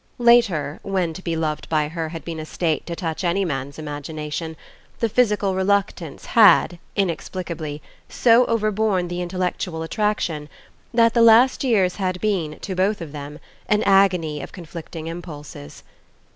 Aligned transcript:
Later, 0.17 0.79
when 0.81 1.13
to 1.13 1.21
be 1.21 1.35
loved 1.35 1.69
by 1.69 1.87
her 1.89 2.09
had 2.09 2.25
been 2.25 2.39
a 2.39 2.45
state 2.47 2.87
to 2.87 2.95
touch 2.95 3.23
any 3.23 3.45
man's 3.45 3.77
imagination, 3.77 4.57
the 4.99 5.07
physical 5.07 5.53
reluctance 5.53 6.25
had, 6.33 6.79
inexplicably, 6.95 7.83
so 8.09 8.43
overborne 8.47 9.09
the 9.09 9.21
intellectual 9.21 9.83
attraction, 9.83 10.49
that 10.91 11.13
the 11.13 11.21
last 11.21 11.63
years 11.63 11.97
had 11.97 12.19
been, 12.19 12.57
to 12.61 12.73
both 12.73 12.99
of 12.99 13.11
them, 13.11 13.37
an 13.69 13.83
agony 13.83 14.41
of 14.41 14.51
conflicting 14.51 15.05
impulses. 15.05 15.83